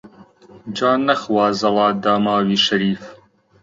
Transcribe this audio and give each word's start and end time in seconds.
جا 0.77 0.91
نەخوازەڵا 1.05 1.87
داماوی 2.03 2.57
شەریف 2.65 3.03